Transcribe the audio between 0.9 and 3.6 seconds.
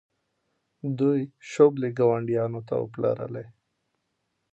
دوی شوبلې ګاونډیانو ته وپلورلې.